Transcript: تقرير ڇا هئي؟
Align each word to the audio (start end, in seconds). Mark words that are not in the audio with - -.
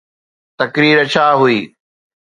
تقرير 0.59 0.97
ڇا 1.13 1.27
هئي؟ 1.41 1.57